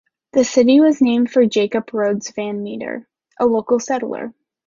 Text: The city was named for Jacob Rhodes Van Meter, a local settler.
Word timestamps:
The 0.33 0.43
city 0.43 0.79
was 0.79 0.99
named 0.99 1.29
for 1.29 1.45
Jacob 1.45 1.93
Rhodes 1.93 2.31
Van 2.31 2.63
Meter, 2.63 3.07
a 3.39 3.45
local 3.45 3.79
settler. 3.79 4.33